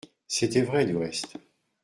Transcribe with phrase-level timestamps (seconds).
[0.27, 1.37] C'était vrai, du reste.